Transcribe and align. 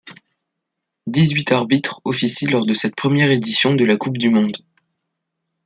Dix-huit 1.05 1.51
arbitres 1.51 2.01
officient 2.05 2.49
lors 2.49 2.65
de 2.65 2.73
cette 2.73 2.95
première 2.95 3.29
édition 3.29 3.75
de 3.75 3.85
la 3.85 3.97
Coupe 3.97 4.17
du 4.17 4.29
monde. 4.31 4.57